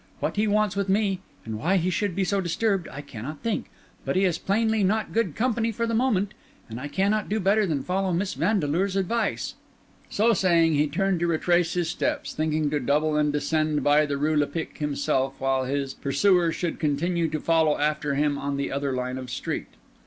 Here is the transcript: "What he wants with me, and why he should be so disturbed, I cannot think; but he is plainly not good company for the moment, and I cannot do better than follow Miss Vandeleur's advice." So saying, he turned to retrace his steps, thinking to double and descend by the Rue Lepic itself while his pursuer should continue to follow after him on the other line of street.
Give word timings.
"What 0.19 0.35
he 0.35 0.47
wants 0.47 0.75
with 0.75 0.89
me, 0.89 1.19
and 1.45 1.59
why 1.59 1.77
he 1.77 1.91
should 1.91 2.15
be 2.15 2.23
so 2.23 2.41
disturbed, 2.41 2.87
I 2.91 3.01
cannot 3.01 3.41
think; 3.41 3.67
but 4.03 4.15
he 4.15 4.25
is 4.25 4.39
plainly 4.39 4.83
not 4.83 5.13
good 5.13 5.35
company 5.35 5.71
for 5.71 5.85
the 5.85 5.93
moment, 5.93 6.33
and 6.67 6.79
I 6.79 6.87
cannot 6.87 7.29
do 7.29 7.39
better 7.39 7.67
than 7.67 7.83
follow 7.83 8.11
Miss 8.11 8.33
Vandeleur's 8.33 8.95
advice." 8.95 9.53
So 10.09 10.33
saying, 10.33 10.73
he 10.73 10.87
turned 10.87 11.19
to 11.19 11.27
retrace 11.27 11.75
his 11.75 11.91
steps, 11.91 12.33
thinking 12.33 12.71
to 12.71 12.79
double 12.79 13.15
and 13.15 13.31
descend 13.31 13.83
by 13.83 14.07
the 14.07 14.17
Rue 14.17 14.35
Lepic 14.37 14.81
itself 14.81 15.35
while 15.37 15.65
his 15.65 15.93
pursuer 15.93 16.51
should 16.51 16.79
continue 16.79 17.27
to 17.29 17.39
follow 17.39 17.77
after 17.77 18.15
him 18.15 18.39
on 18.39 18.57
the 18.57 18.71
other 18.71 18.93
line 18.93 19.19
of 19.19 19.29
street. 19.29 19.67